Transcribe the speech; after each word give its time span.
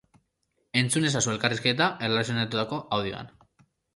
Entzun 0.79 1.05
ezazu 1.09 1.33
elkarrizketa 1.33 1.89
erlazionaturiko 2.09 2.83
audioan. 2.99 3.33